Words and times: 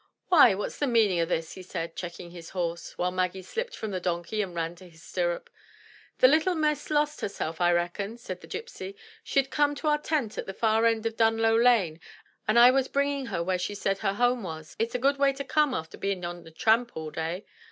Why, 0.29 0.55
what's 0.55 0.79
the 0.79 0.87
meaning 0.87 1.19
o'this?" 1.21 1.53
he 1.53 1.61
said, 1.61 1.95
checking 1.95 2.31
his 2.31 2.49
horse, 2.57 2.97
while 2.97 3.11
Maggie 3.11 3.43
slipped 3.43 3.75
from 3.75 3.91
the 3.91 3.99
donkey 3.99 4.41
and 4.41 4.55
ran 4.55 4.73
to 4.77 4.89
his 4.89 5.03
stirrup. 5.03 5.47
*The 6.17 6.27
little 6.27 6.55
miss 6.55 6.89
lost 6.89 7.21
herself, 7.21 7.61
I 7.61 7.71
reckon,'' 7.71 8.17
said 8.17 8.41
the 8.41 8.47
gypsy. 8.47 8.95
"She'd 9.23 9.51
come 9.51 9.75
to 9.75 9.89
our 9.89 9.99
tent 9.99 10.39
at 10.39 10.47
the 10.47 10.55
far 10.55 10.87
end 10.87 11.05
o' 11.05 11.11
Dunlow 11.11 11.55
Lane, 11.55 11.99
and 12.47 12.57
I 12.57 12.71
was 12.71 12.87
bring 12.87 13.11
ing 13.11 13.25
her 13.27 13.43
where 13.43 13.59
she 13.59 13.75
said 13.75 13.99
her 13.99 14.15
home 14.15 14.41
was. 14.41 14.75
It's 14.79 14.95
a 14.95 14.97
good 14.97 15.17
way 15.19 15.33
to 15.33 15.43
come 15.43 15.71
arter 15.75 15.99
being 15.99 16.25
on 16.25 16.45
the 16.45 16.49
tramp 16.51 16.97
all 16.97 17.11
day." 17.11 17.45